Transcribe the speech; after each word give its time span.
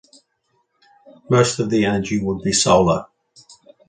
Most 1.29 1.59
of 1.59 1.69
the 1.69 1.85
energy 1.85 2.19
would 2.19 2.41
be 2.41 2.53
solar. 2.53 3.05